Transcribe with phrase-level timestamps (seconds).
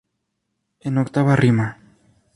[0.89, 1.67] En octava rima.